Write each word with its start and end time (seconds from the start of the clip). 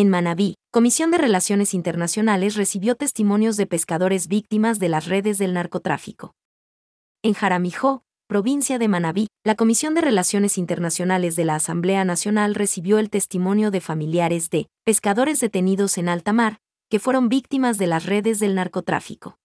En 0.00 0.10
Manabí, 0.10 0.54
Comisión 0.70 1.10
de 1.10 1.18
Relaciones 1.18 1.74
Internacionales 1.74 2.54
recibió 2.54 2.94
testimonios 2.94 3.56
de 3.56 3.66
pescadores 3.66 4.28
víctimas 4.28 4.78
de 4.78 4.88
las 4.88 5.06
redes 5.06 5.38
del 5.38 5.54
narcotráfico. 5.54 6.36
En 7.24 7.34
Jaramijó, 7.34 8.04
provincia 8.28 8.78
de 8.78 8.86
Manabí, 8.86 9.26
la 9.44 9.56
Comisión 9.56 9.96
de 9.96 10.00
Relaciones 10.00 10.56
Internacionales 10.56 11.34
de 11.34 11.44
la 11.46 11.56
Asamblea 11.56 12.04
Nacional 12.04 12.54
recibió 12.54 13.00
el 13.00 13.10
testimonio 13.10 13.72
de 13.72 13.80
familiares 13.80 14.50
de 14.50 14.68
pescadores 14.84 15.40
detenidos 15.40 15.98
en 15.98 16.08
alta 16.08 16.32
mar, 16.32 16.58
que 16.88 17.00
fueron 17.00 17.28
víctimas 17.28 17.76
de 17.76 17.88
las 17.88 18.06
redes 18.06 18.38
del 18.38 18.54
narcotráfico. 18.54 19.36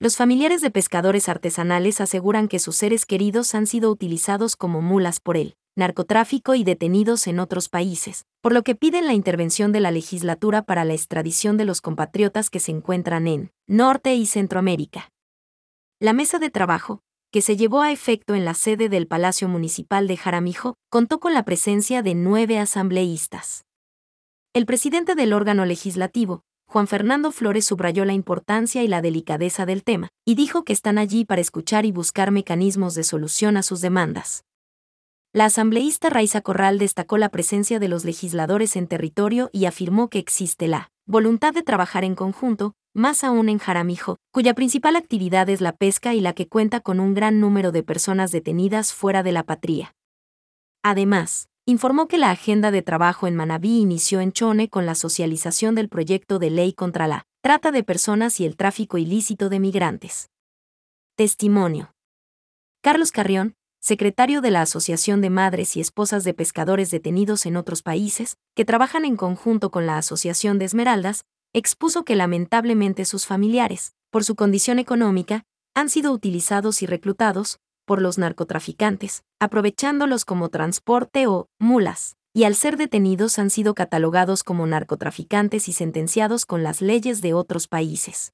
Los 0.00 0.16
familiares 0.16 0.62
de 0.62 0.72
pescadores 0.72 1.28
artesanales 1.28 2.00
aseguran 2.00 2.48
que 2.48 2.58
sus 2.58 2.74
seres 2.74 3.06
queridos 3.06 3.54
han 3.54 3.68
sido 3.68 3.92
utilizados 3.92 4.56
como 4.56 4.82
mulas 4.82 5.20
por 5.20 5.36
él 5.36 5.54
narcotráfico 5.76 6.54
y 6.54 6.64
detenidos 6.64 7.26
en 7.26 7.38
otros 7.38 7.68
países, 7.68 8.24
por 8.40 8.52
lo 8.52 8.62
que 8.62 8.74
piden 8.74 9.06
la 9.06 9.14
intervención 9.14 9.72
de 9.72 9.80
la 9.80 9.90
legislatura 9.90 10.62
para 10.62 10.84
la 10.84 10.94
extradición 10.94 11.56
de 11.56 11.64
los 11.64 11.80
compatriotas 11.80 12.50
que 12.50 12.60
se 12.60 12.72
encuentran 12.72 13.26
en 13.26 13.52
Norte 13.66 14.14
y 14.14 14.26
Centroamérica. 14.26 15.10
La 16.00 16.12
mesa 16.12 16.38
de 16.38 16.50
trabajo, 16.50 17.02
que 17.30 17.42
se 17.42 17.56
llevó 17.56 17.82
a 17.82 17.92
efecto 17.92 18.34
en 18.34 18.44
la 18.44 18.54
sede 18.54 18.88
del 18.88 19.06
Palacio 19.06 19.48
Municipal 19.48 20.08
de 20.08 20.16
Jaramijo, 20.16 20.76
contó 20.88 21.20
con 21.20 21.34
la 21.34 21.44
presencia 21.44 22.02
de 22.02 22.14
nueve 22.14 22.58
asambleístas. 22.58 23.64
El 24.52 24.66
presidente 24.66 25.14
del 25.14 25.32
órgano 25.32 25.64
legislativo, 25.64 26.42
Juan 26.66 26.88
Fernando 26.88 27.32
Flores 27.32 27.64
subrayó 27.64 28.04
la 28.04 28.12
importancia 28.12 28.82
y 28.82 28.88
la 28.88 29.02
delicadeza 29.02 29.66
del 29.66 29.84
tema, 29.84 30.08
y 30.24 30.34
dijo 30.34 30.64
que 30.64 30.72
están 30.72 30.98
allí 30.98 31.24
para 31.24 31.40
escuchar 31.40 31.84
y 31.84 31.92
buscar 31.92 32.30
mecanismos 32.30 32.94
de 32.94 33.04
solución 33.04 33.56
a 33.56 33.62
sus 33.62 33.80
demandas. 33.80 34.44
La 35.32 35.44
asambleísta 35.44 36.10
Raiza 36.10 36.40
Corral 36.40 36.80
destacó 36.80 37.16
la 37.16 37.28
presencia 37.28 37.78
de 37.78 37.86
los 37.86 38.04
legisladores 38.04 38.74
en 38.74 38.88
territorio 38.88 39.48
y 39.52 39.66
afirmó 39.66 40.08
que 40.08 40.18
existe 40.18 40.66
la 40.66 40.90
voluntad 41.06 41.54
de 41.54 41.62
trabajar 41.62 42.02
en 42.02 42.16
conjunto, 42.16 42.74
más 42.94 43.22
aún 43.22 43.48
en 43.48 43.58
Jaramijo, 43.58 44.16
cuya 44.32 44.54
principal 44.54 44.96
actividad 44.96 45.48
es 45.48 45.60
la 45.60 45.70
pesca 45.70 46.14
y 46.14 46.20
la 46.20 46.32
que 46.32 46.48
cuenta 46.48 46.80
con 46.80 46.98
un 46.98 47.14
gran 47.14 47.38
número 47.38 47.70
de 47.70 47.84
personas 47.84 48.32
detenidas 48.32 48.92
fuera 48.92 49.22
de 49.22 49.30
la 49.30 49.44
patria. 49.44 49.94
Además, 50.82 51.48
informó 51.64 52.08
que 52.08 52.18
la 52.18 52.32
agenda 52.32 52.72
de 52.72 52.82
trabajo 52.82 53.28
en 53.28 53.36
Manabí 53.36 53.78
inició 53.78 54.20
en 54.20 54.32
Chone 54.32 54.68
con 54.68 54.84
la 54.84 54.96
socialización 54.96 55.76
del 55.76 55.88
proyecto 55.88 56.40
de 56.40 56.50
ley 56.50 56.72
contra 56.72 57.06
la 57.06 57.24
trata 57.40 57.70
de 57.70 57.84
personas 57.84 58.40
y 58.40 58.46
el 58.46 58.56
tráfico 58.56 58.98
ilícito 58.98 59.48
de 59.48 59.60
migrantes. 59.60 60.28
Testimonio. 61.14 61.94
Carlos 62.82 63.12
Carrión, 63.12 63.54
secretario 63.80 64.42
de 64.42 64.50
la 64.50 64.62
Asociación 64.62 65.22
de 65.22 65.30
Madres 65.30 65.74
y 65.74 65.80
Esposas 65.80 66.22
de 66.22 66.34
Pescadores 66.34 66.90
Detenidos 66.90 67.46
en 67.46 67.56
otros 67.56 67.82
países, 67.82 68.36
que 68.54 68.66
trabajan 68.66 69.06
en 69.06 69.16
conjunto 69.16 69.70
con 69.70 69.86
la 69.86 69.96
Asociación 69.96 70.58
de 70.58 70.66
Esmeraldas, 70.66 71.24
expuso 71.54 72.04
que 72.04 72.14
lamentablemente 72.14 73.06
sus 73.06 73.26
familiares, 73.26 73.94
por 74.10 74.22
su 74.22 74.36
condición 74.36 74.78
económica, 74.78 75.44
han 75.74 75.88
sido 75.88 76.12
utilizados 76.12 76.82
y 76.82 76.86
reclutados 76.86 77.58
por 77.86 78.02
los 78.02 78.18
narcotraficantes, 78.18 79.24
aprovechándolos 79.40 80.26
como 80.26 80.50
transporte 80.50 81.26
o 81.26 81.48
mulas, 81.58 82.16
y 82.34 82.44
al 82.44 82.54
ser 82.54 82.76
detenidos 82.76 83.38
han 83.38 83.48
sido 83.48 83.74
catalogados 83.74 84.44
como 84.44 84.66
narcotraficantes 84.66 85.68
y 85.68 85.72
sentenciados 85.72 86.44
con 86.44 86.62
las 86.62 86.82
leyes 86.82 87.22
de 87.22 87.32
otros 87.32 87.66
países 87.66 88.32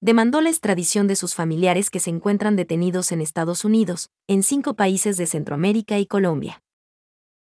demandó 0.00 0.40
la 0.40 0.48
extradición 0.48 1.06
de 1.06 1.16
sus 1.16 1.34
familiares 1.34 1.90
que 1.90 2.00
se 2.00 2.10
encuentran 2.10 2.56
detenidos 2.56 3.12
en 3.12 3.20
Estados 3.20 3.64
Unidos, 3.64 4.08
en 4.26 4.42
cinco 4.42 4.74
países 4.74 5.16
de 5.16 5.26
Centroamérica 5.26 5.98
y 5.98 6.06
Colombia. 6.06 6.62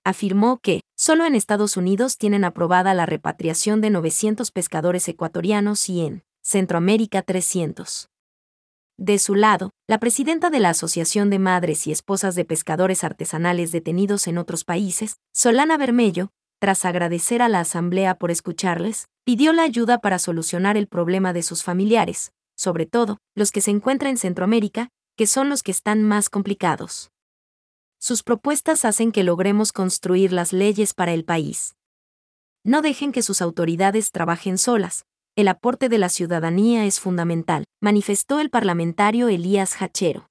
Afirmó 0.06 0.60
que, 0.60 0.82
solo 0.96 1.26
en 1.26 1.36
Estados 1.36 1.78
Unidos 1.78 2.18
tienen 2.18 2.44
aprobada 2.44 2.94
la 2.94 3.06
repatriación 3.06 3.82
de 3.82 3.90
900 3.90 4.52
pescadores 4.52 5.08
ecuatorianos 5.08 5.90
y 5.90 6.02
en 6.02 6.24
Centroamérica 6.44 7.24
300. 7.24 8.10
De 8.98 9.20
su 9.20 9.36
lado, 9.36 9.72
la 9.88 10.00
presidenta 10.00 10.50
de 10.50 10.60
la 10.60 10.70
Asociación 10.70 11.30
de 11.30 11.40
Madres 11.40 11.86
y 11.88 11.92
Esposas 11.92 12.36
de 12.36 12.46
Pescadores 12.46 13.04
Artesanales 13.04 13.74
detenidos 13.74 14.28
en 14.28 14.38
otros 14.38 14.64
países, 14.64 15.18
Solana 15.34 15.76
Bermello, 15.78 16.30
tras 16.60 16.86
agradecer 16.86 17.42
a 17.42 17.50
la 17.50 17.60
Asamblea 17.60 18.16
por 18.16 18.32
escucharles, 18.32 19.08
pidió 19.26 19.52
la 19.52 19.64
ayuda 19.64 19.98
para 19.98 20.20
solucionar 20.20 20.78
el 20.78 20.88
problema 20.88 21.34
de 21.34 21.44
sus 21.44 21.64
familiares, 21.64 22.32
sobre 22.56 22.86
todo, 22.86 23.20
los 23.36 23.52
que 23.52 23.62
se 23.62 23.72
encuentran 23.72 24.12
en 24.12 24.18
Centroamérica, 24.18 24.90
que 25.16 25.28
son 25.28 25.50
los 25.50 25.64
que 25.64 25.72
están 25.72 26.04
más 26.04 26.30
complicados. 26.30 27.12
Sus 28.00 28.24
propuestas 28.24 28.86
hacen 28.86 29.12
que 29.12 29.24
logremos 29.24 29.72
construir 29.72 30.32
las 30.32 30.54
leyes 30.54 30.94
para 30.94 31.14
el 31.14 31.26
país. 31.26 31.76
No 32.64 32.82
dejen 32.82 33.12
que 33.12 33.22
sus 33.22 33.42
autoridades 33.42 34.12
trabajen 34.12 34.58
solas, 34.58 35.06
el 35.36 35.48
aporte 35.50 35.90
de 35.90 35.98
la 35.98 36.10
ciudadanía 36.10 36.86
es 36.86 37.00
fundamental, 37.00 37.66
manifestó 37.82 38.40
el 38.40 38.50
parlamentario 38.50 39.28
Elías 39.28 39.82
Hachero. 39.82 40.30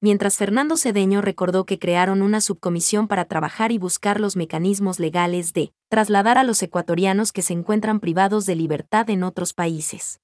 Mientras 0.00 0.36
Fernando 0.36 0.76
Cedeño 0.76 1.20
recordó 1.20 1.66
que 1.66 1.78
crearon 1.78 2.22
una 2.22 2.40
subcomisión 2.40 3.08
para 3.08 3.24
trabajar 3.24 3.72
y 3.72 3.78
buscar 3.78 4.20
los 4.20 4.36
mecanismos 4.36 5.00
legales 5.00 5.52
de 5.52 5.72
trasladar 5.90 6.38
a 6.38 6.44
los 6.44 6.62
ecuatorianos 6.62 7.32
que 7.32 7.42
se 7.42 7.52
encuentran 7.52 7.98
privados 7.98 8.46
de 8.46 8.54
libertad 8.54 9.10
en 9.10 9.24
otros 9.24 9.54
países. 9.54 10.20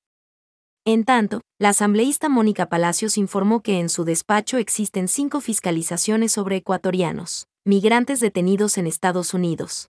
En 0.86 1.04
tanto, 1.04 1.40
la 1.58 1.70
asambleísta 1.70 2.28
Mónica 2.28 2.66
Palacios 2.66 3.16
informó 3.16 3.62
que 3.62 3.80
en 3.80 3.88
su 3.88 4.04
despacho 4.04 4.58
existen 4.58 5.08
cinco 5.08 5.40
fiscalizaciones 5.40 6.32
sobre 6.32 6.56
ecuatorianos, 6.56 7.46
migrantes 7.64 8.20
detenidos 8.20 8.76
en 8.76 8.86
Estados 8.86 9.32
Unidos. 9.32 9.88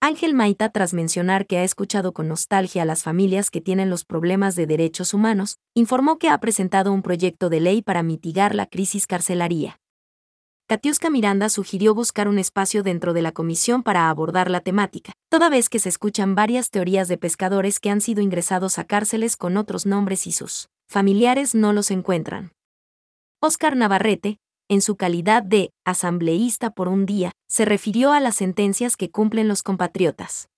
Ángel 0.00 0.32
Maita, 0.32 0.68
tras 0.68 0.94
mencionar 0.94 1.44
que 1.46 1.58
ha 1.58 1.64
escuchado 1.64 2.12
con 2.12 2.28
nostalgia 2.28 2.82
a 2.82 2.84
las 2.84 3.02
familias 3.02 3.50
que 3.50 3.60
tienen 3.60 3.90
los 3.90 4.04
problemas 4.04 4.54
de 4.54 4.68
derechos 4.68 5.12
humanos, 5.12 5.56
informó 5.74 6.18
que 6.18 6.28
ha 6.28 6.38
presentado 6.38 6.92
un 6.92 7.02
proyecto 7.02 7.48
de 7.48 7.58
ley 7.58 7.82
para 7.82 8.04
mitigar 8.04 8.54
la 8.54 8.66
crisis 8.66 9.08
carcelaria. 9.08 9.80
Katiuska 10.68 11.10
Miranda 11.10 11.48
sugirió 11.48 11.94
buscar 11.94 12.26
un 12.26 12.40
espacio 12.40 12.82
dentro 12.82 13.12
de 13.12 13.22
la 13.22 13.30
comisión 13.30 13.84
para 13.84 14.10
abordar 14.10 14.50
la 14.50 14.60
temática, 14.60 15.12
toda 15.30 15.48
vez 15.48 15.68
que 15.68 15.78
se 15.78 15.88
escuchan 15.88 16.34
varias 16.34 16.70
teorías 16.70 17.06
de 17.06 17.16
pescadores 17.16 17.78
que 17.78 17.88
han 17.88 18.00
sido 18.00 18.20
ingresados 18.20 18.80
a 18.80 18.84
cárceles 18.84 19.36
con 19.36 19.58
otros 19.58 19.86
nombres 19.86 20.26
y 20.26 20.32
sus 20.32 20.68
familiares 20.88 21.54
no 21.54 21.72
los 21.72 21.92
encuentran. 21.92 22.50
Oscar 23.40 23.76
Navarrete, 23.76 24.38
en 24.68 24.82
su 24.82 24.96
calidad 24.96 25.44
de 25.44 25.70
asambleísta 25.84 26.70
por 26.70 26.88
un 26.88 27.06
día, 27.06 27.30
se 27.48 27.64
refirió 27.64 28.10
a 28.10 28.18
las 28.18 28.34
sentencias 28.34 28.96
que 28.96 29.12
cumplen 29.12 29.46
los 29.46 29.62
compatriotas. 29.62 30.48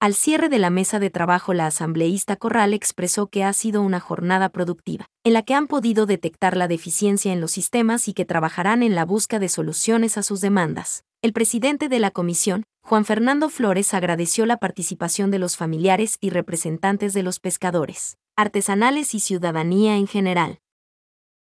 Al 0.00 0.14
cierre 0.14 0.48
de 0.48 0.60
la 0.60 0.70
mesa 0.70 1.00
de 1.00 1.10
trabajo, 1.10 1.54
la 1.54 1.66
asambleísta 1.66 2.36
Corral 2.36 2.72
expresó 2.72 3.26
que 3.26 3.42
ha 3.42 3.52
sido 3.52 3.82
una 3.82 3.98
jornada 3.98 4.48
productiva, 4.48 5.06
en 5.24 5.32
la 5.32 5.42
que 5.42 5.54
han 5.54 5.66
podido 5.66 6.06
detectar 6.06 6.56
la 6.56 6.68
deficiencia 6.68 7.32
en 7.32 7.40
los 7.40 7.50
sistemas 7.50 8.06
y 8.06 8.12
que 8.12 8.24
trabajarán 8.24 8.84
en 8.84 8.94
la 8.94 9.04
busca 9.04 9.40
de 9.40 9.48
soluciones 9.48 10.16
a 10.16 10.22
sus 10.22 10.40
demandas. 10.40 11.02
El 11.20 11.32
presidente 11.32 11.88
de 11.88 11.98
la 11.98 12.12
comisión, 12.12 12.62
Juan 12.80 13.04
Fernando 13.04 13.48
Flores, 13.48 13.92
agradeció 13.92 14.46
la 14.46 14.58
participación 14.58 15.32
de 15.32 15.40
los 15.40 15.56
familiares 15.56 16.16
y 16.20 16.30
representantes 16.30 17.12
de 17.12 17.24
los 17.24 17.40
pescadores, 17.40 18.18
artesanales 18.36 19.16
y 19.16 19.20
ciudadanía 19.20 19.96
en 19.96 20.06
general. 20.06 20.60